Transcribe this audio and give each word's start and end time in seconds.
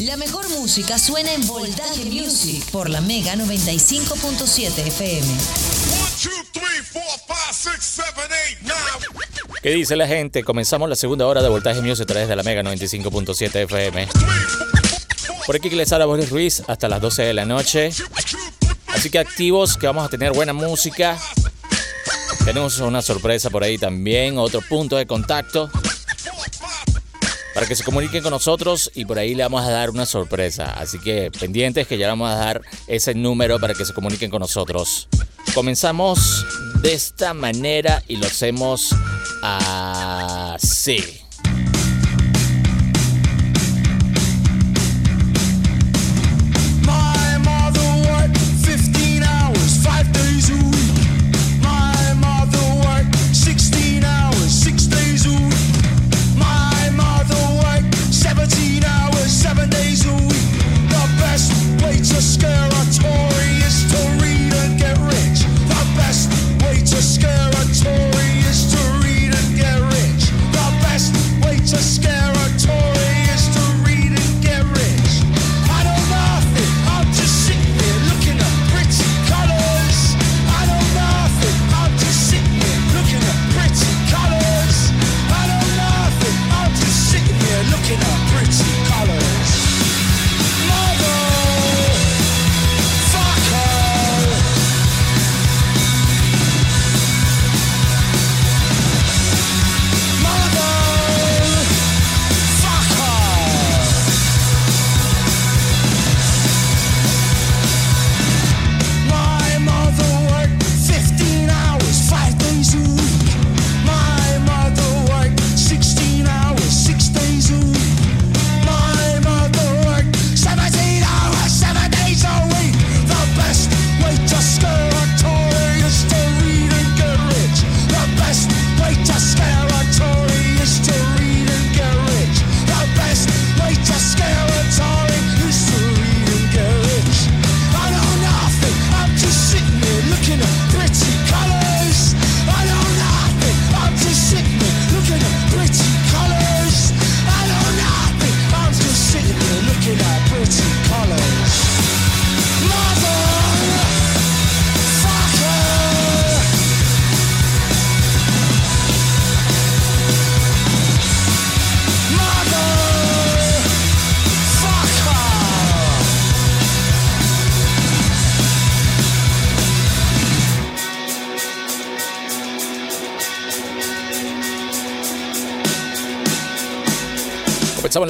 La 0.00 0.16
mejor 0.16 0.48
música 0.48 0.98
suena 0.98 1.30
en 1.34 1.46
Voltaje 1.46 2.06
Music 2.06 2.64
por 2.70 2.88
la 2.88 3.02
Mega 3.02 3.34
95.7 3.34 4.86
FM. 4.86 5.26
¿Qué 9.62 9.70
dice 9.72 9.96
la 9.96 10.06
gente? 10.06 10.42
Comenzamos 10.42 10.88
la 10.88 10.96
segunda 10.96 11.26
hora 11.26 11.42
de 11.42 11.50
Voltaje 11.50 11.82
Music 11.82 12.04
a 12.04 12.06
través 12.06 12.28
de 12.30 12.36
la 12.36 12.42
Mega 12.42 12.62
95.7 12.62 13.54
FM. 13.64 14.08
Por 15.44 15.56
aquí 15.56 15.68
les 15.68 15.92
habla 15.92 16.06
Boris 16.06 16.30
Ruiz 16.30 16.62
hasta 16.66 16.88
las 16.88 17.02
12 17.02 17.22
de 17.22 17.34
la 17.34 17.44
noche. 17.44 17.90
Así 18.86 19.10
que 19.10 19.18
activos 19.18 19.76
que 19.76 19.86
vamos 19.86 20.06
a 20.06 20.08
tener 20.08 20.32
buena 20.32 20.54
música. 20.54 21.18
Tenemos 22.46 22.78
una 22.78 23.02
sorpresa 23.02 23.50
por 23.50 23.64
ahí 23.64 23.76
también, 23.76 24.38
otro 24.38 24.62
punto 24.62 24.96
de 24.96 25.06
contacto 25.06 25.70
para 27.60 27.68
que 27.68 27.76
se 27.76 27.84
comuniquen 27.84 28.22
con 28.22 28.30
nosotros 28.30 28.90
y 28.94 29.04
por 29.04 29.18
ahí 29.18 29.34
le 29.34 29.42
vamos 29.42 29.62
a 29.62 29.70
dar 29.70 29.90
una 29.90 30.06
sorpresa. 30.06 30.72
Así 30.80 30.98
que 30.98 31.30
pendientes 31.30 31.86
que 31.86 31.98
ya 31.98 32.08
vamos 32.08 32.30
a 32.30 32.36
dar 32.36 32.62
ese 32.86 33.14
número 33.14 33.60
para 33.60 33.74
que 33.74 33.84
se 33.84 33.92
comuniquen 33.92 34.30
con 34.30 34.40
nosotros. 34.40 35.08
Comenzamos 35.54 36.46
de 36.80 36.94
esta 36.94 37.34
manera 37.34 38.02
y 38.08 38.16
lo 38.16 38.28
hacemos 38.28 38.96
así. 39.42 41.19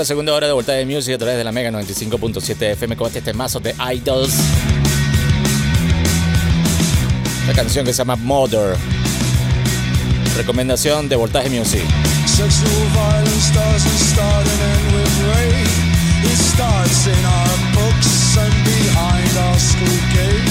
La 0.01 0.05
segunda 0.07 0.33
hora 0.33 0.47
de 0.47 0.55
Vuelta 0.55 0.73
de 0.73 0.87
Music 0.87 1.15
a 1.15 1.19
través 1.19 1.37
de 1.37 1.45
la 1.45 1.53
Mega 1.53 1.71
95.7 1.71 2.73
FM 2.73 2.97
con 2.97 3.09
este 3.09 3.21
temazo 3.21 3.61
de 3.61 3.75
Idols. 3.95 4.33
La 7.47 7.53
canción 7.53 7.85
que 7.85 7.93
se 7.93 7.99
llama 7.99 8.17
Mother. 8.17 8.79
Recomendación 10.39 11.07
de 11.07 11.17
Voltaje 11.17 11.51
Music. 11.51 11.83
Sexual 12.25 12.71
violence 12.95 13.53
doesn't 13.53 13.99
start 13.99 14.47
and 14.47 14.61
end 14.73 14.87
with 14.95 15.21
rape. 15.35 16.33
It 16.33 16.39
starts 16.39 17.07
in 17.07 17.23
our 17.27 17.59
books 17.75 18.39
and 18.39 18.55
behind 18.65 19.37
our 19.37 19.59
school 19.59 19.99
gates. 20.15 20.50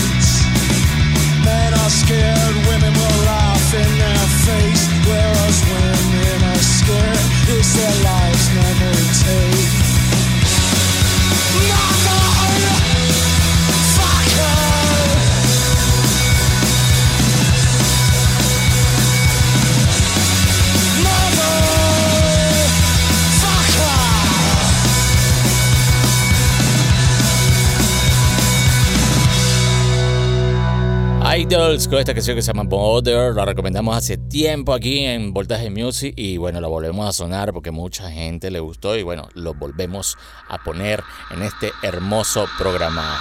Con 31.70 32.00
esta 32.00 32.16
canción 32.16 32.36
que 32.36 32.42
se 32.42 32.48
llama 32.48 32.64
Border. 32.64 33.36
La 33.36 33.46
recomendamos 33.46 33.96
hace 33.96 34.18
tiempo 34.18 34.74
aquí 34.74 35.06
en 35.06 35.36
Voltaje 35.36 35.70
Music 35.70 36.16
y 36.18 36.38
bueno, 36.38 36.60
la 36.60 36.68
volvemos 36.68 37.08
a 37.08 37.14
sonar 37.14 37.54
porque 37.54 37.70
mucha 37.70 38.10
gente 38.10 38.50
le 38.50 38.60
gustó 38.60 38.98
y 38.98 39.04
bueno, 39.04 39.30
lo 39.36 39.54
volvemos 39.54 40.18
a 40.48 40.58
poner 40.64 41.04
en 41.30 41.44
este 41.44 41.72
hermoso 41.84 42.48
programa. 42.58 43.20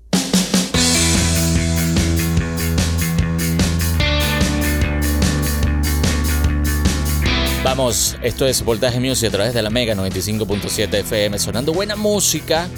Vamos, 7.65 8.15
esto 8.23 8.47
es 8.47 8.63
Voltaje 8.63 9.01
Music 9.01 9.27
a 9.27 9.31
través 9.31 9.53
de 9.53 9.61
la 9.61 9.69
Mega 9.69 9.93
95.7 9.93 10.99
FM, 10.99 11.37
sonando 11.37 11.73
buena 11.73 11.97
música. 11.97 12.69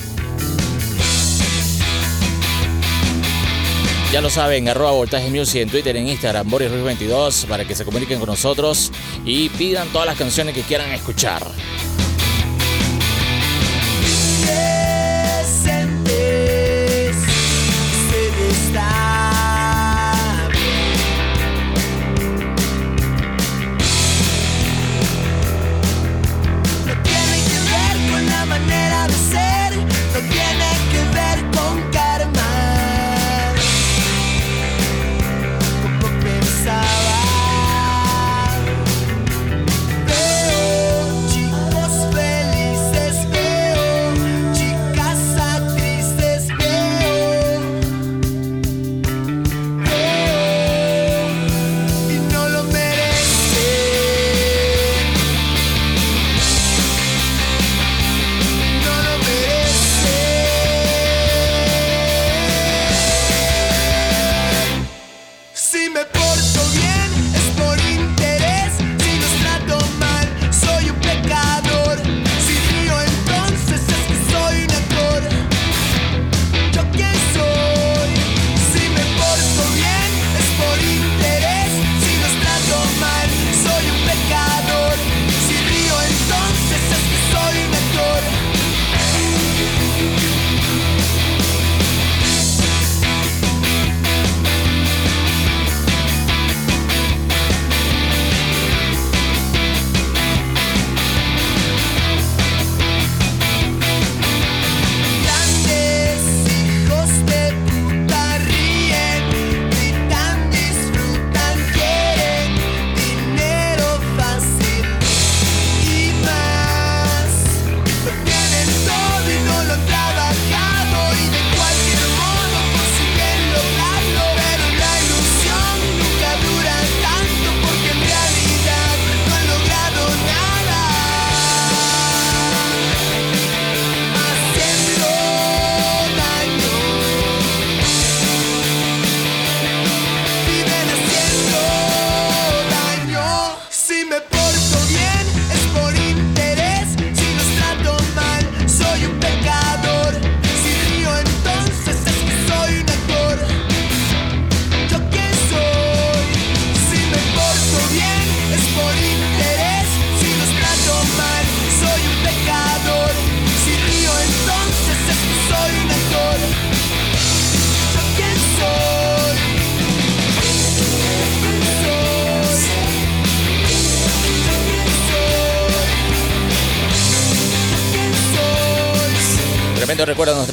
Ya 4.16 4.22
lo 4.22 4.30
saben, 4.30 4.70
arroba 4.70 4.92
Voltaje 4.92 5.30
Music 5.30 5.64
en 5.64 5.70
Twitter, 5.70 5.98
en 5.98 6.08
Instagram, 6.08 6.50
Boris 6.50 6.72
Ruiz 6.72 6.86
22 6.86 7.48
para 7.50 7.66
que 7.66 7.76
se 7.76 7.84
comuniquen 7.84 8.18
con 8.18 8.30
nosotros 8.30 8.90
y 9.26 9.50
pidan 9.50 9.90
todas 9.90 10.08
las 10.08 10.18
canciones 10.18 10.56
que 10.56 10.62
quieran 10.62 10.90
escuchar. 10.92 11.44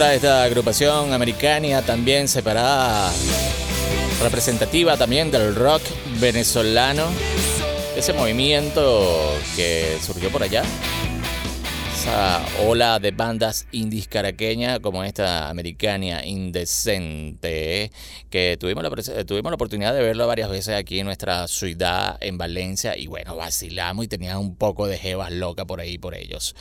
Trae 0.02 0.16
esta 0.16 0.42
agrupación 0.42 1.12
americana, 1.12 1.80
también 1.82 2.26
separada, 2.26 3.12
representativa 4.20 4.96
también 4.96 5.30
del 5.30 5.54
rock 5.54 5.80
venezolano, 6.18 7.04
ese 7.96 8.12
movimiento 8.12 9.32
que 9.54 9.96
surgió 10.04 10.28
por 10.30 10.42
allá, 10.42 10.64
esa 11.94 12.44
ola 12.66 12.98
de 12.98 13.12
bandas 13.12 13.68
indies 13.70 14.08
caraqueñas 14.08 14.80
como 14.80 15.04
esta 15.04 15.48
americana 15.48 16.26
indecente, 16.26 17.92
que 18.28 18.56
tuvimos 18.58 18.82
la, 18.82 18.90
tuvimos 19.24 19.52
la 19.52 19.54
oportunidad 19.54 19.94
de 19.94 20.02
verlo 20.02 20.26
varias 20.26 20.50
veces 20.50 20.74
aquí 20.74 20.98
en 20.98 21.06
nuestra 21.06 21.46
ciudad, 21.46 22.18
en 22.20 22.38
Valencia, 22.38 22.98
y 22.98 23.06
bueno, 23.06 23.36
vacilamos 23.36 24.06
y 24.06 24.08
teníamos 24.08 24.44
un 24.44 24.56
poco 24.56 24.88
de 24.88 24.98
jevas 24.98 25.30
loca 25.30 25.64
por 25.64 25.78
ahí 25.78 25.96
por 25.96 26.16
ellos. 26.16 26.56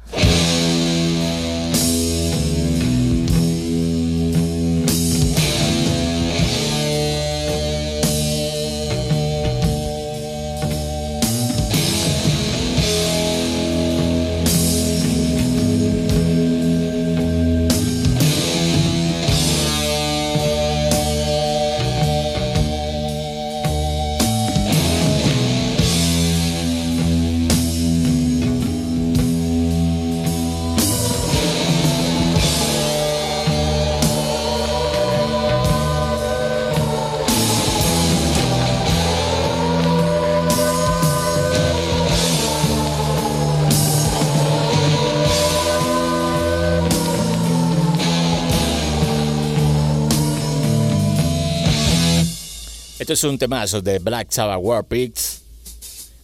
Esto 53.03 53.11
es 53.11 53.23
un 53.25 53.37
temazo 53.37 53.81
de 53.81 53.99
Black 53.99 54.31
Sabbath 54.31 54.61
War 54.61 54.85
Pigs 54.85 55.41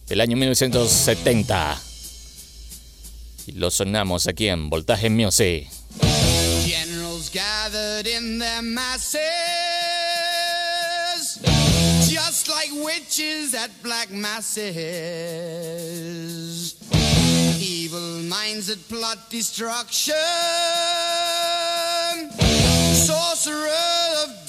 del 0.08 0.18
año 0.18 0.34
1970. 0.38 1.78
Y 3.48 3.52
lo 3.52 3.70
sonamos 3.70 4.26
aquí 4.26 4.48
en 4.48 4.70
Voltaje 4.70 5.10
Music. 5.10 5.68
Generals 6.64 7.28
gathered 7.28 8.06
in 8.06 8.38
their 8.38 8.62
masses, 8.62 9.20
just 12.08 12.48
like 12.48 12.70
witches 12.82 13.52
at 13.52 13.68
black 13.82 14.10
masses. 14.10 14.64
Evil 17.60 18.22
minds 18.22 18.68
that 18.68 18.78
plot 18.88 19.28
destruction, 19.28 20.14
sorcerer 22.94 23.68
of 23.68 23.99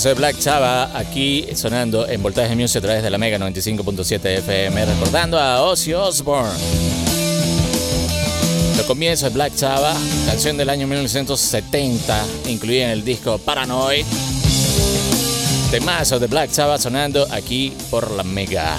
Temas 0.00 0.16
de 0.16 0.20
Black 0.22 0.40
Sabbath 0.40 0.96
aquí 0.96 1.46
sonando 1.54 2.08
en 2.08 2.22
Voltaje 2.22 2.56
Music 2.56 2.78
a 2.78 2.80
través 2.80 3.02
de 3.02 3.10
la 3.10 3.18
Mega 3.18 3.36
95.7 3.36 4.38
FM, 4.38 4.86
recordando 4.86 5.38
a 5.38 5.62
Ozzy 5.62 5.92
Osbourne. 5.92 6.58
Lo 8.78 8.86
comienzo 8.86 9.28
de 9.28 9.34
Black 9.34 9.54
Sabbath, 9.54 9.98
canción 10.24 10.56
del 10.56 10.70
año 10.70 10.86
1970, 10.86 12.24
incluida 12.48 12.84
en 12.84 12.90
el 12.92 13.04
disco 13.04 13.36
Paranoid. 13.36 14.06
Temas 15.70 16.08
de 16.08 16.26
Black 16.28 16.50
Sabbath 16.50 16.80
sonando 16.80 17.26
aquí 17.30 17.74
por 17.90 18.10
la 18.10 18.22
Mega. 18.22 18.78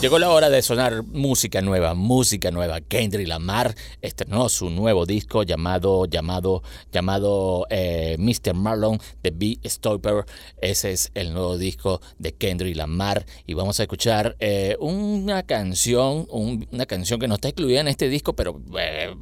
Llegó 0.04 0.20
la 0.20 0.32
hora 0.32 0.50
de 0.50 0.62
sonar 0.62 1.04
música 1.04 1.62
nueva, 1.62 1.94
música 1.94 2.52
nueva. 2.52 2.82
Kendrick 2.82 3.26
Lamar 3.26 3.74
estrenó 4.02 4.50
su 4.50 4.70
nuevo 4.70 5.06
disco 5.06 5.44
llamado, 5.44 6.08
llamado, 6.08 6.62
llamado 6.92 7.66
eh, 7.70 8.18
Mr. 8.20 8.54
Marlon 8.54 9.00
The 9.22 9.32
Beat 9.32 9.66
Stopper. 9.66 10.26
Ese 10.60 10.92
es 10.92 11.10
el 11.14 11.32
nuevo 11.32 11.58
disco 11.58 12.02
de 12.20 12.34
Kendrick 12.34 12.76
Lamar 12.76 13.26
y 13.48 13.54
vamos 13.54 13.80
a 13.80 13.84
escuchar 13.84 14.36
eh, 14.42 14.76
una 14.82 15.44
canción, 15.44 16.28
una 16.30 16.86
canción 16.86 17.18
que 17.18 17.30
no 17.30 17.36
está 17.36 17.48
incluida 17.48 17.80
en 17.80 17.88
este 17.88 18.10
disco, 18.10 18.34
pero 18.36 18.62
eh, 18.78 19.16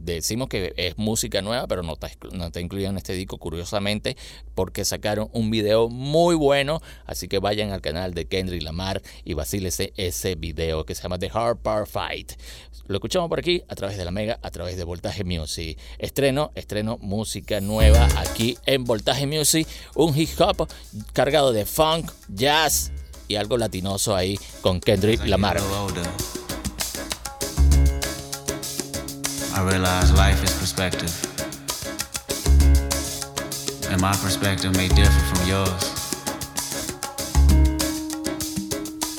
decimos 0.00 0.46
que 0.46 0.74
es 0.76 0.96
música 0.96 1.42
nueva, 1.42 1.66
pero 1.66 1.82
no 1.82 1.94
está, 1.94 2.08
no 2.30 2.46
está 2.46 2.60
incluida 2.60 2.88
en 2.88 2.98
este 2.98 3.14
disco, 3.14 3.38
curiosamente, 3.38 4.16
porque 4.54 4.84
sacaron 4.84 5.28
un 5.32 5.50
video 5.50 5.88
muy 5.88 6.36
bueno. 6.36 6.80
Así 7.04 7.26
que 7.26 7.40
vayan 7.40 7.72
al 7.72 7.80
canal 7.80 8.14
de 8.14 8.26
Kendrick 8.26 8.62
Lamar 8.62 9.02
y 9.24 9.34
vacílese 9.34 9.92
ese 10.06 10.34
video 10.34 10.84
que 10.84 10.94
se 10.94 11.02
llama 11.02 11.18
The 11.18 11.30
Hard 11.32 11.58
Part 11.58 11.88
Fight. 11.88 12.32
Lo 12.86 12.96
escuchamos 12.96 13.28
por 13.28 13.38
aquí 13.38 13.62
a 13.68 13.74
través 13.74 13.96
de 13.96 14.04
la 14.04 14.10
Mega, 14.10 14.38
a 14.42 14.50
través 14.50 14.76
de 14.76 14.84
Voltaje 14.84 15.24
Music. 15.24 15.78
Estreno, 15.98 16.52
estreno 16.54 16.98
música 17.00 17.60
nueva 17.60 18.06
aquí 18.18 18.58
en 18.66 18.84
Voltaje 18.84 19.26
Music. 19.26 19.66
Un 19.94 20.16
hip 20.16 20.38
hop 20.38 20.68
cargado 21.12 21.52
de 21.52 21.64
funk, 21.64 22.10
jazz 22.28 22.92
y 23.26 23.36
algo 23.36 23.56
latinoso 23.56 24.14
ahí 24.14 24.38
con 24.60 24.80
Kendrick 24.80 25.24
Lamar. 25.26 25.58
I 29.56 29.60
realize 29.62 30.12
life 30.12 30.42
is 30.42 30.52
perspective. 30.58 31.12
And 33.90 34.00
my 34.00 34.12
perspective 34.16 34.76
may 34.76 34.88
differ 34.88 35.20
from 35.34 35.48
yours. 35.48 36.03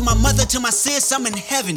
To 0.00 0.06
my 0.06 0.14
mother, 0.14 0.46
to 0.46 0.60
my 0.60 0.70
sis, 0.70 1.12
I'm 1.12 1.26
in 1.26 1.34
heaven. 1.34 1.76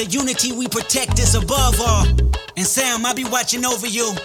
The 0.01 0.09
unity 0.09 0.51
we 0.51 0.67
protect 0.67 1.19
is 1.19 1.35
above 1.35 1.79
all. 1.79 2.07
And 2.57 2.65
Sam, 2.65 3.05
I'll 3.05 3.13
be 3.13 3.23
watching 3.23 3.63
over 3.63 3.85
you. 3.85 4.15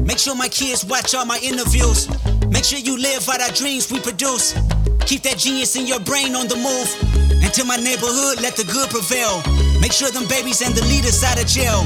Make 0.00 0.16
sure 0.16 0.34
my 0.34 0.48
kids 0.48 0.82
watch 0.82 1.14
all 1.14 1.26
my 1.26 1.38
interviews. 1.44 2.08
Make 2.48 2.64
sure 2.64 2.78
you 2.78 2.96
live 2.96 3.28
out 3.28 3.42
our 3.42 3.52
dreams 3.52 3.92
we 3.92 4.00
produce. 4.00 4.56
Keep 5.04 5.28
that 5.28 5.36
genius 5.36 5.76
in 5.76 5.86
your 5.86 6.00
brain 6.00 6.34
on 6.34 6.48
the 6.48 6.56
move. 6.56 6.88
And 7.44 7.52
to 7.52 7.64
my 7.68 7.76
neighborhood, 7.76 8.40
let 8.40 8.56
the 8.56 8.64
good 8.64 8.88
prevail. 8.88 9.44
Make 9.78 9.92
sure 9.92 10.08
them 10.10 10.26
babies 10.26 10.62
and 10.64 10.72
the 10.72 10.80
leaders 10.88 11.22
out 11.22 11.36
of 11.36 11.46
jail. 11.46 11.84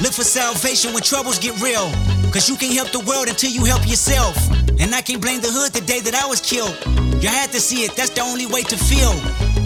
Look 0.00 0.16
for 0.16 0.24
salvation 0.24 0.94
when 0.94 1.02
troubles 1.02 1.38
get 1.38 1.52
real. 1.60 1.92
Cause 2.32 2.48
you 2.48 2.56
can't 2.56 2.72
help 2.72 2.96
the 2.96 3.04
world 3.04 3.28
until 3.28 3.52
you 3.52 3.66
help 3.66 3.84
yourself. 3.84 4.40
And 4.80 4.94
I 4.94 5.02
can't 5.02 5.20
blame 5.20 5.42
the 5.42 5.52
hood 5.52 5.76
the 5.76 5.84
day 5.84 6.00
that 6.00 6.14
I 6.14 6.24
was 6.24 6.40
killed. 6.40 6.72
You 7.20 7.28
had 7.28 7.52
to 7.52 7.60
see 7.60 7.84
it, 7.84 7.92
that's 7.92 8.16
the 8.16 8.22
only 8.22 8.46
way 8.46 8.62
to 8.62 8.76
feel. 8.88 9.12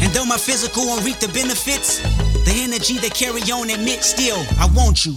And 0.02 0.10
though 0.10 0.26
my 0.26 0.36
physical 0.36 0.82
won't 0.82 1.06
reap 1.06 1.22
the 1.22 1.30
benefits, 1.30 2.02
the 2.44 2.52
energy 2.62 2.98
they 2.98 3.10
carry 3.10 3.40
on 3.52 3.70
admit 3.70 4.02
still, 4.02 4.38
I 4.58 4.68
want 4.74 5.04
you. 5.04 5.14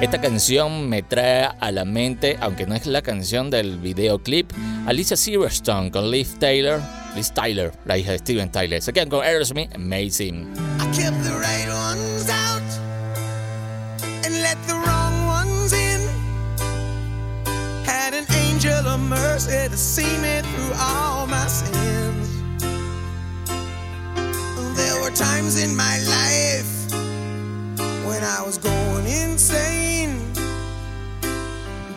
Esta 0.00 0.18
canción 0.18 0.88
me 0.88 1.02
trae 1.02 1.50
a 1.60 1.70
la 1.70 1.84
mente, 1.84 2.38
aunque 2.40 2.66
no 2.66 2.74
es 2.74 2.86
la 2.86 3.02
canción 3.02 3.50
del 3.50 3.78
videoclip, 3.78 4.50
Alicia 4.86 5.14
Silverstone 5.14 5.90
con 5.90 6.10
Liv 6.10 6.38
Taylor, 6.38 6.80
Liz 7.14 7.32
Tyler, 7.32 7.70
la 7.84 7.98
hija 7.98 8.12
de 8.12 8.18
Steven 8.18 8.50
Tyler. 8.50 8.80
Se 8.80 8.94
quedan 8.94 9.10
con 9.10 9.22
Aerosmith, 9.22 9.74
Amazing. 9.74 10.54
I 10.80 10.86
kept 10.96 11.22
the 11.22 11.36
right 11.38 11.68
ones 11.68 12.30
out 12.30 12.62
and 14.24 14.40
let 14.40 14.56
the 14.66 14.72
wrong 14.72 15.26
ones 15.26 15.74
in. 15.74 16.00
Had 17.84 18.14
an 18.14 18.24
angel 18.48 18.86
of 18.88 19.00
mercy 19.00 19.68
to 19.68 19.76
see 19.76 20.16
me 20.18 20.40
through 20.40 20.72
all 20.78 21.26
my 21.26 21.46
sins. 21.46 22.42
There 24.76 24.98
were 25.02 25.14
times 25.14 25.62
in 25.62 25.76
my 25.76 25.98
life 26.08 26.90
when 28.06 28.24
I 28.24 28.42
was 28.46 28.56
going 28.56 29.06
insane. 29.06 29.79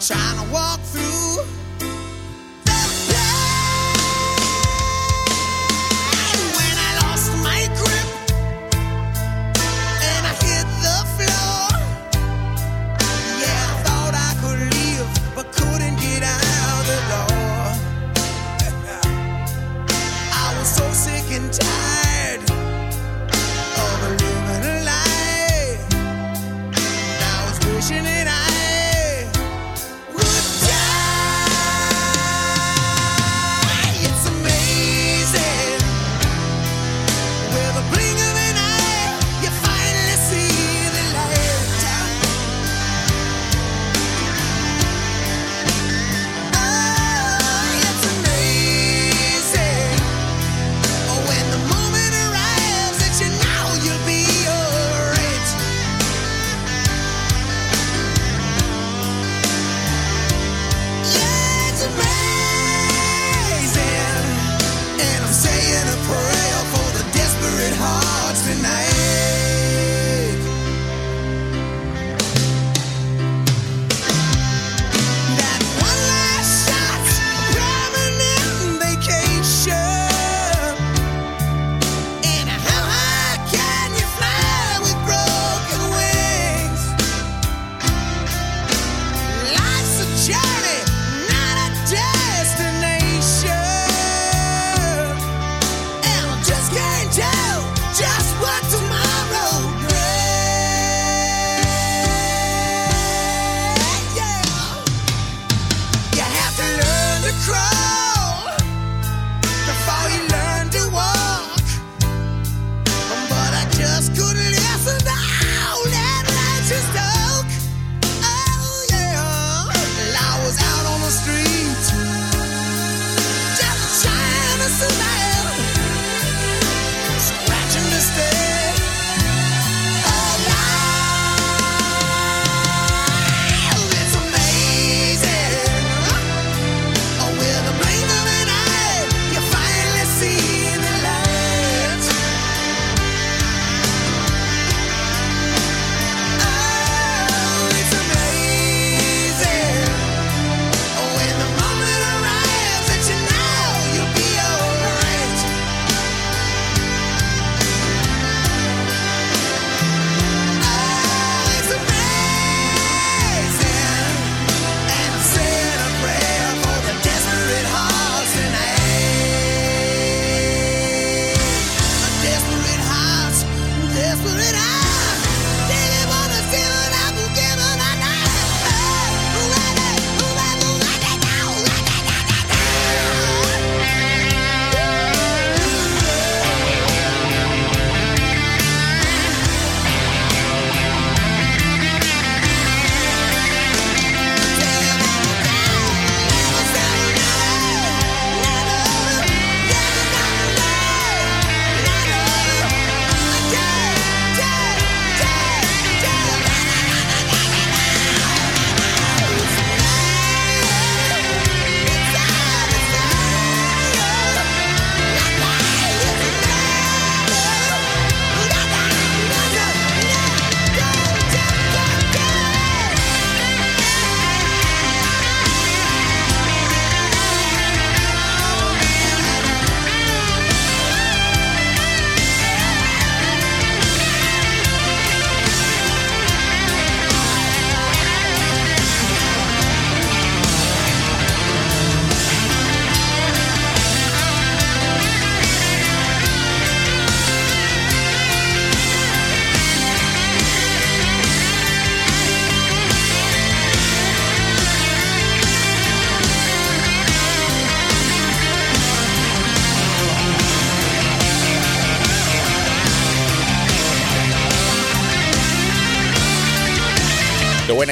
Trying 0.07 0.45
to 0.45 0.51
walk 0.51 0.81
through 0.81 1.62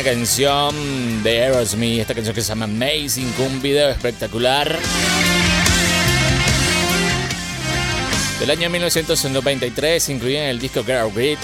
Canción 0.04 1.22
de 1.22 1.44
Aerosmith, 1.44 2.00
esta 2.00 2.16
canción 2.16 2.34
que 2.34 2.42
se 2.42 2.48
llama 2.48 2.66
Amazing, 2.66 3.34
un 3.38 3.62
video 3.62 3.88
espectacular. 3.90 4.76
Del 8.40 8.50
año 8.50 8.70
1993, 8.72 10.10
incluida 10.10 10.44
en 10.44 10.50
el 10.50 10.60
disco 10.60 10.84
Girl 10.84 11.12
Grit. 11.14 11.38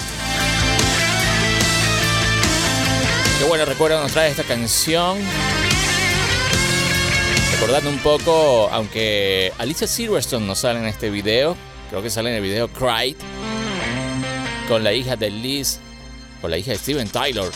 Qué 3.38 3.46
bueno 3.46 3.64
recuerdo 3.66 4.02
nos 4.02 4.16
esta 4.16 4.44
canción. 4.44 5.20
Recordando 7.52 7.92
un 7.92 8.00
poco, 8.00 8.70
aunque 8.72 9.54
Alicia 9.60 9.86
Silverstone 9.86 10.48
no 10.48 10.56
sale 10.56 10.80
en 10.80 10.88
este 10.88 11.12
video, 11.12 11.56
creo 11.90 12.02
que 12.02 12.10
sale 12.10 12.32
en 12.32 12.38
el 12.38 12.42
video 12.42 12.70
Cry, 12.70 13.16
con 14.68 14.84
la 14.84 14.94
hija 14.94 15.16
de 15.16 15.30
Liz, 15.30 15.80
con 16.42 16.50
la 16.50 16.58
hija 16.58 16.72
de 16.72 16.78
Steven 16.80 17.08
Tyler. 17.08 17.52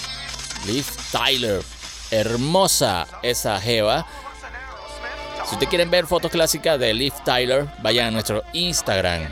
Liv 0.66 0.86
Tyler. 1.12 1.62
Hermosa 2.12 3.08
esa 3.24 3.60
jeva. 3.60 4.06
Si 5.46 5.56
ustedes 5.56 5.70
quieren 5.70 5.90
ver 5.90 6.06
fotos 6.06 6.32
clásicas 6.32 6.80
de 6.80 6.94
Liv 6.94 7.14
Tyler, 7.26 7.68
vayan 7.82 8.08
a 8.08 8.12
nuestro 8.12 8.44
Instagram. 8.54 9.32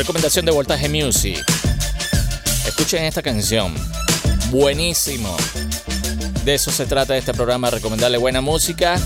Recomendación 0.03 0.45
de 0.45 0.51
Voltaje 0.51 0.89
Music. 0.89 1.41
Escuchen 2.67 3.05
esta 3.05 3.23
canción. 3.23 3.73
Buenísimo. 4.51 5.37
De 6.45 6.55
eso 6.55 6.73
se 6.73 6.87
trata 6.87 7.17
este 7.17 7.33
programa, 7.33 7.71
recomendarle 7.71 8.19
buena 8.19 8.41
música. 8.41 9.01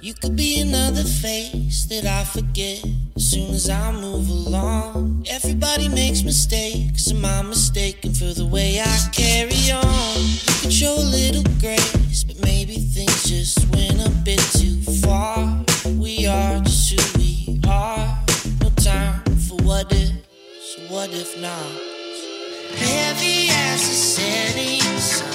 You 0.00 0.14
could 0.20 0.36
be 0.36 0.60
another 0.60 1.02
face 1.02 1.84
that 1.88 2.04
I 2.04 2.24
forget 2.26 2.84
as 3.16 3.28
soon 3.28 3.52
as 3.52 3.68
I 3.68 3.90
move 3.90 4.30
along. 4.30 5.24
Everybody 5.28 5.88
makes 5.88 6.22
mistakes. 6.22 7.10
Am 7.10 7.24
I 7.24 7.42
mistaken 7.42 8.14
for 8.14 8.32
the 8.32 8.46
way 8.46 8.80
I 8.80 9.10
carry 9.10 9.72
on? 9.72 10.22
You 10.22 10.60
could 10.62 10.72
show 10.72 10.94
a 10.94 11.02
little 11.10 11.42
grace, 11.58 12.22
but 12.22 12.40
maybe 12.40 12.76
things 12.76 13.24
just 13.24 13.58
went 13.74 14.00
a 14.00 14.10
bit 14.22 14.38
too 14.52 14.80
far. 15.02 15.64
We 15.98 16.28
are 16.28 16.60
just 16.60 16.92
who 16.92 17.18
we 17.18 17.60
are. 17.68 18.19
What 19.70 19.92
if, 19.92 20.10
so 20.60 20.82
what 20.92 21.10
if 21.10 21.40
not? 21.40 21.70
Heavy 22.74 23.50
as 23.50 23.80
a 23.80 23.94
setting 24.16 24.80
sun. 24.98 25.28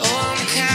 Oh, 0.00 0.34
I'm 0.36 0.46
counting 0.48 0.73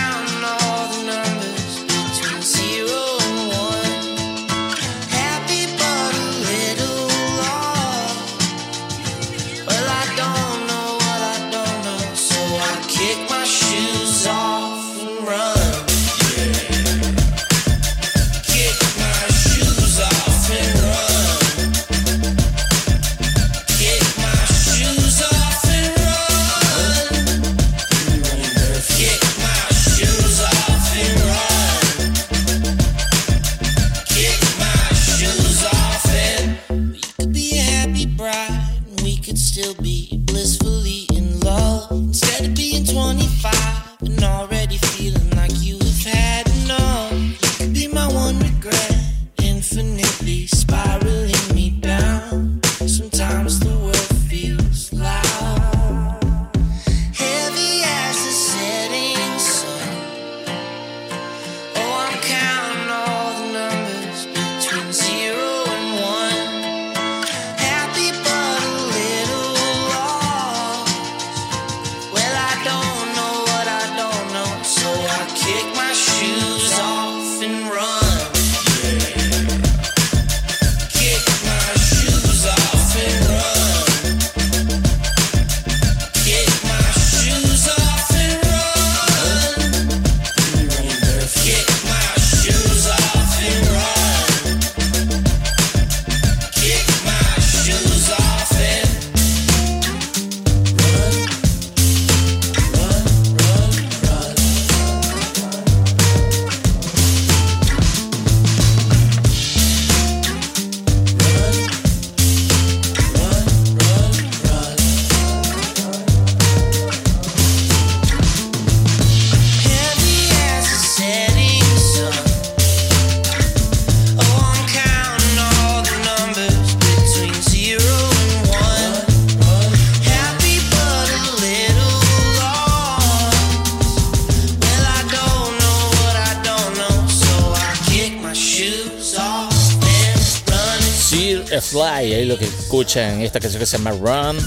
escuchan 142.70 143.22
esta 143.22 143.40
canción 143.40 143.60
que 143.60 143.66
se 143.66 143.80
llama 143.80 143.90
Run. 143.90 144.38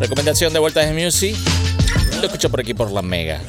Recomendación 0.00 0.52
de 0.52 0.58
Vueltas 0.58 0.84
de 0.84 0.92
Music. 0.92 1.36
Lo 2.18 2.26
escucho 2.26 2.50
por 2.50 2.58
aquí 2.58 2.74
por 2.74 2.90
la 2.90 3.02
Mega. 3.02 3.40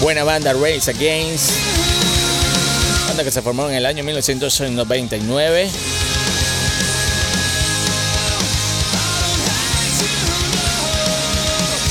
Buena 0.00 0.22
banda 0.22 0.52
Race 0.52 0.88
Against. 0.88 1.50
Banda 3.08 3.24
que 3.24 3.32
se 3.32 3.42
formó 3.42 3.68
en 3.68 3.74
el 3.74 3.84
año 3.84 4.04
1999. 4.04 5.70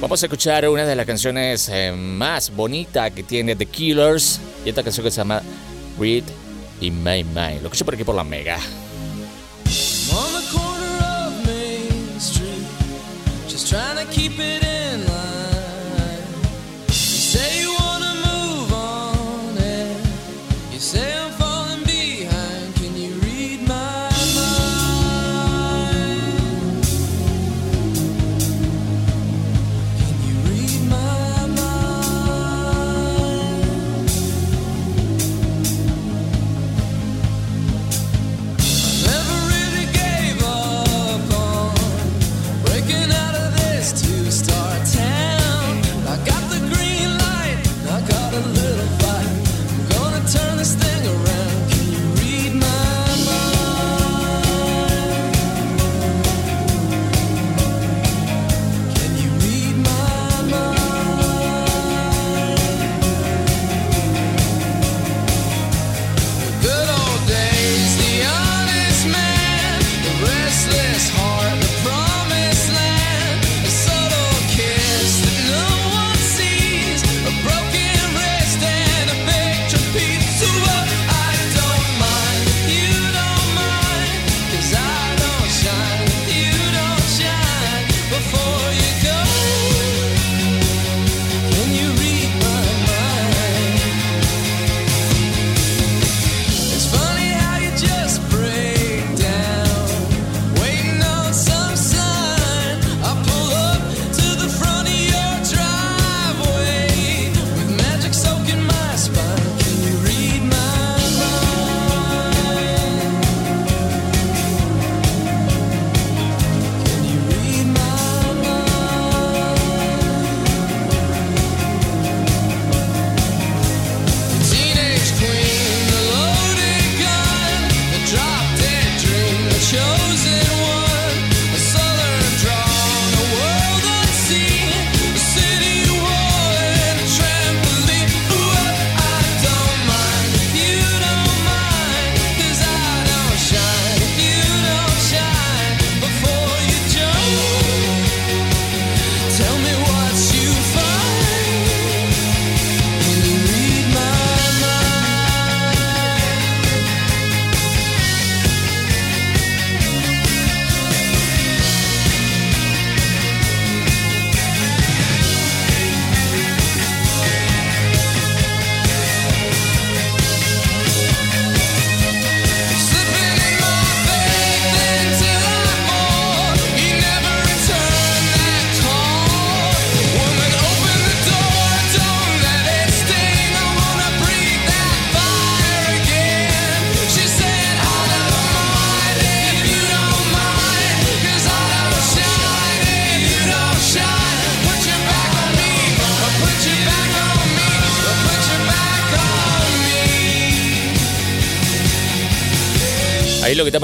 Vamos 0.02 0.22
a 0.22 0.26
escuchar 0.26 0.68
una 0.68 0.86
de 0.86 0.96
las 0.96 1.06
canciones 1.06 1.70
eh, 1.70 1.94
más 1.94 2.54
bonitas 2.54 3.12
que 3.12 3.24
tiene 3.24 3.56
The 3.56 3.66
Killers 3.66 4.42
y 4.66 4.70
esta 4.70 4.84
canción 4.84 5.06
que 5.06 5.12
se 5.12 5.18
llama 5.18 5.42
Read 5.98 6.24
in 6.82 7.02
My 7.02 7.24
Mind. 7.24 7.62
Lo 7.62 7.68
escucho 7.68 7.86
por 7.86 7.94
aquí 7.94 8.04
por 8.04 8.16
la 8.16 8.24
Mega. 8.24 8.60
Trying 13.76 13.98
to 13.98 14.10
keep 14.14 14.40
it 14.40 14.64
in 14.64 14.75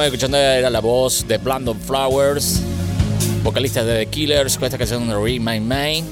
estamos 0.02 0.16
escuchando 0.16 0.38
era 0.38 0.70
la 0.72 0.80
voz 0.80 1.28
de 1.28 1.38
Blandon 1.38 1.80
Flowers, 1.80 2.60
vocalista 3.44 3.84
de 3.84 4.06
The 4.06 4.10
Killers, 4.10 4.58
con 4.58 4.66
esta 4.66 4.80
canción 4.80 5.08
de 5.08 5.14
read 5.14 5.40
my 5.40 5.60
mind? 5.60 6.08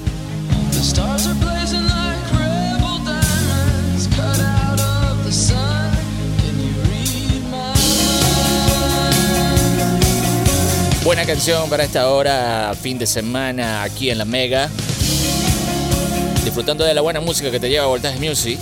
Buena 11.02 11.24
canción 11.24 11.68
para 11.68 11.82
esta 11.82 12.10
hora, 12.10 12.72
fin 12.80 12.96
de 12.96 13.06
semana 13.08 13.82
aquí 13.82 14.10
en 14.10 14.18
la 14.18 14.24
Mega. 14.24 14.68
Disfrutando 16.44 16.84
de 16.84 16.94
la 16.94 17.00
buena 17.00 17.20
música 17.20 17.50
que 17.50 17.58
te 17.58 17.68
lleva 17.68 17.84
a 17.84 17.88
Voltaje 17.88 18.20
Music. 18.20 18.58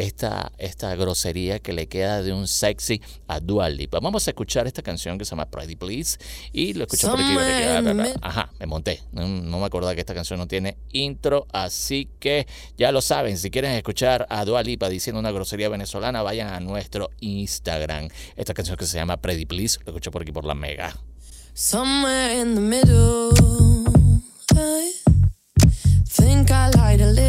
esta 0.58 0.94
grosería 0.94 1.58
que 1.58 1.72
le 1.72 1.88
queda 1.88 2.22
de 2.22 2.32
un 2.32 2.46
sexy 2.46 3.00
a 3.26 3.40
Dua 3.40 3.68
Lipa. 3.68 3.98
Vamos 4.00 4.26
a 4.26 4.30
escuchar 4.30 4.66
esta 4.66 4.82
canción 4.82 5.18
que 5.18 5.24
se 5.24 5.30
llama 5.30 5.50
Pretty 5.50 5.76
Please 5.76 6.18
y 6.52 6.74
lo 6.74 6.84
escucho 6.84 7.10
por 7.10 7.20
aquí. 7.20 7.34
Ajá, 8.22 8.50
me 8.58 8.66
monté. 8.66 9.02
No, 9.12 9.26
no 9.26 9.58
me 9.58 9.66
acordaba 9.66 9.94
que 9.94 10.00
esta 10.00 10.14
canción 10.14 10.38
no 10.38 10.46
tiene 10.46 10.76
intro, 10.92 11.46
así 11.52 12.08
que 12.20 12.46
ya 12.76 12.92
lo 12.92 13.00
saben. 13.00 13.38
Si 13.38 13.50
quieren 13.50 13.72
escuchar 13.72 14.26
a 14.30 14.44
Dua 14.44 14.62
Lipa 14.62 14.88
diciendo 14.88 15.20
una 15.20 15.30
grosería 15.30 15.68
venezolana, 15.68 16.22
vayan 16.22 16.52
a 16.52 16.60
nuestro 16.60 17.10
Instagram. 17.20 18.08
Esta 18.36 18.54
canción 18.54 18.76
que 18.76 18.86
se 18.86 18.96
llama 18.96 19.16
Pretty 19.16 19.46
Please, 19.46 19.78
lo 19.84 19.92
escucho 19.92 20.10
por 20.10 20.22
aquí 20.22 20.32
por 20.32 20.44
la 20.44 20.54
Mega. 20.54 20.96
Somewhere 21.54 22.40
in 22.40 22.54
the 22.54 22.60
middle, 22.60 23.30
I 24.56 24.92
think 26.08 26.50
I 26.50 26.70
lied 26.70 27.00
a 27.00 27.06
little. 27.06 27.23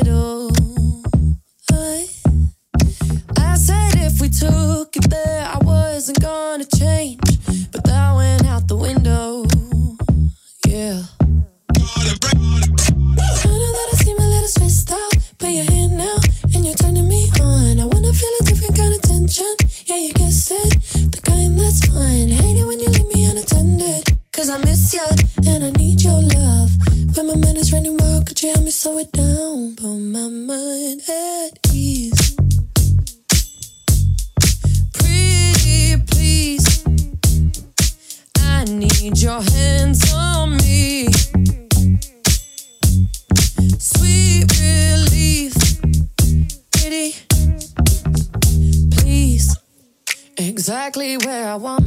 I 51.55 51.57
want 51.57 51.84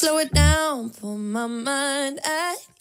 slow 0.00 0.16
it 0.16 0.32
down? 0.32 0.88
Put 0.88 1.16
my 1.16 1.46
mind 1.46 2.20
at 2.24 2.79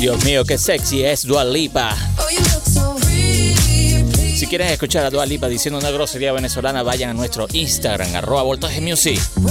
Dios 0.00 0.24
mío, 0.24 0.44
qué 0.44 0.58
sexy 0.58 1.04
es 1.04 1.22
Dua 1.22 1.44
Lipa. 1.44 1.96
Oh. 2.18 2.98
Si 4.36 4.46
quieren 4.46 4.68
escuchar 4.68 5.04
a 5.04 5.10
Dua 5.10 5.24
Lipa 5.24 5.48
diciendo 5.48 5.78
una 5.78 5.90
grosería 5.90 6.32
venezolana, 6.32 6.82
vayan 6.82 7.10
a 7.10 7.14
nuestro 7.14 7.46
Instagram, 7.52 8.16
arroba 8.16 8.42
voltaje 8.42 8.80
music. 8.80 9.20
Oh? 9.36 9.48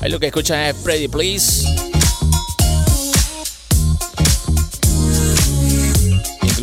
Ahí 0.00 0.10
lo 0.10 0.20
que 0.20 0.26
escuchan 0.26 0.60
es 0.60 0.74
Pretty 0.74 1.08
Please. 1.08 1.85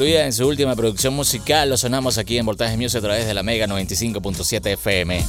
En 0.06 0.34
su 0.34 0.45
última 0.45 0.76
producción 0.76 1.14
musical, 1.14 1.70
lo 1.70 1.78
sonamos 1.78 2.18
aquí 2.18 2.38
en 2.38 2.45
Voltaje 2.45 2.76
Music 2.76 2.97
a 2.97 3.01
través 3.01 3.26
de 3.26 3.34
la 3.34 3.41
Mega 3.41 3.68
95.7 3.68 4.74
FM. 4.74 5.24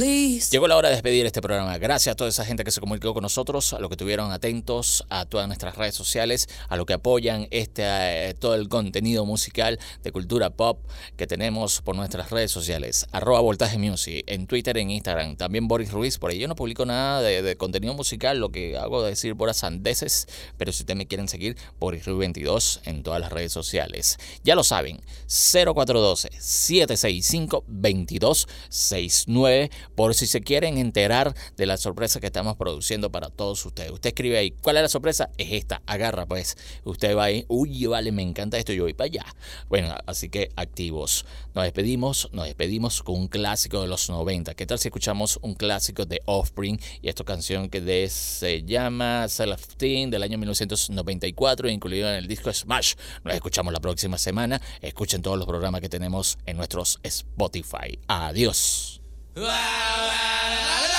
Llegó 0.00 0.66
la 0.66 0.78
hora 0.78 0.88
de 0.88 0.94
despedir 0.94 1.26
este 1.26 1.42
programa. 1.42 1.76
Gracias 1.76 2.14
a 2.14 2.16
toda 2.16 2.30
esa 2.30 2.46
gente 2.46 2.64
que 2.64 2.70
se 2.70 2.80
comunicó 2.80 3.12
con 3.12 3.22
nosotros, 3.22 3.74
a 3.74 3.80
los 3.80 3.90
que 3.90 3.94
estuvieron 3.94 4.32
atentos 4.32 5.04
a 5.10 5.26
todas 5.26 5.46
nuestras 5.46 5.76
redes 5.76 5.94
sociales, 5.94 6.48
a 6.70 6.76
los 6.76 6.86
que 6.86 6.94
apoyan 6.94 7.48
este 7.50 7.82
eh, 7.84 8.32
todo 8.32 8.54
el 8.54 8.70
contenido 8.70 9.26
musical 9.26 9.78
de 10.02 10.10
cultura 10.10 10.48
pop 10.48 10.78
que 11.18 11.26
tenemos 11.26 11.82
por 11.82 11.96
nuestras 11.96 12.30
redes 12.30 12.50
sociales. 12.50 13.06
Arroba 13.12 13.40
en 13.40 14.46
Twitter, 14.46 14.78
en 14.78 14.90
Instagram. 14.90 15.36
También 15.36 15.68
Boris 15.68 15.92
Ruiz. 15.92 16.16
Por 16.16 16.30
ahí 16.30 16.38
yo 16.38 16.48
no 16.48 16.56
publico 16.56 16.86
nada 16.86 17.20
de, 17.20 17.42
de 17.42 17.56
contenido 17.56 17.92
musical, 17.92 18.38
lo 18.38 18.48
que 18.48 18.78
hago 18.78 19.04
es 19.04 19.10
decir 19.10 19.36
por 19.36 19.52
sandeces. 19.52 20.28
Pero 20.56 20.72
si 20.72 20.82
ustedes 20.82 20.96
me 20.96 21.08
quieren 21.08 21.28
seguir, 21.28 21.58
Boris 21.78 22.06
Ruiz 22.06 22.18
22 22.18 22.80
en 22.84 23.02
todas 23.02 23.20
las 23.20 23.32
redes 23.32 23.52
sociales. 23.52 24.16
Ya 24.44 24.54
lo 24.54 24.64
saben, 24.64 25.02
0412 25.26 26.30
765 26.40 27.64
2269 27.68 29.70
por 29.94 30.14
si 30.14 30.26
se 30.26 30.40
quieren 30.40 30.78
enterar 30.78 31.34
de 31.56 31.66
la 31.66 31.76
sorpresa 31.76 32.20
que 32.20 32.26
estamos 32.26 32.56
produciendo 32.56 33.10
para 33.10 33.28
todos 33.30 33.64
ustedes. 33.66 33.90
Usted 33.90 34.08
escribe 34.10 34.38
ahí, 34.38 34.50
¿cuál 34.62 34.76
es 34.76 34.82
la 34.82 34.88
sorpresa? 34.88 35.30
Es 35.38 35.52
esta, 35.52 35.82
agarra 35.86 36.26
pues. 36.26 36.56
Usted 36.84 37.16
va 37.16 37.24
ahí, 37.24 37.44
uy, 37.48 37.86
vale, 37.86 38.12
me 38.12 38.22
encanta 38.22 38.58
esto, 38.58 38.72
yo 38.72 38.84
voy 38.84 38.94
para 38.94 39.06
allá. 39.06 39.24
Bueno, 39.68 39.94
así 40.06 40.28
que 40.28 40.50
activos. 40.56 41.24
Nos 41.54 41.64
despedimos, 41.64 42.28
nos 42.32 42.46
despedimos 42.46 43.02
con 43.02 43.16
un 43.16 43.28
clásico 43.28 43.80
de 43.82 43.88
los 43.88 44.08
90. 44.08 44.54
¿Qué 44.54 44.66
tal 44.66 44.78
si 44.78 44.88
escuchamos 44.88 45.38
un 45.42 45.54
clásico 45.54 46.04
de 46.06 46.20
Offspring 46.26 46.78
y 47.02 47.08
esta 47.08 47.24
canción 47.24 47.68
que 47.68 47.80
de- 47.80 48.08
se 48.08 48.62
llama 48.62 49.28
Self 49.28 49.74
Teen 49.76 50.10
del 50.10 50.22
año 50.22 50.38
1994, 50.38 51.68
incluido 51.68 52.08
en 52.08 52.16
el 52.16 52.26
disco 52.28 52.52
Smash? 52.52 52.94
Nos 53.24 53.34
escuchamos 53.34 53.72
la 53.72 53.80
próxima 53.80 54.18
semana. 54.18 54.60
Escuchen 54.80 55.22
todos 55.22 55.36
los 55.38 55.46
programas 55.46 55.80
que 55.80 55.88
tenemos 55.88 56.38
en 56.46 56.56
nuestros 56.56 56.98
Spotify. 57.02 57.98
Adiós. 58.06 58.99
wow, 59.36 59.44
wow. 59.44 60.89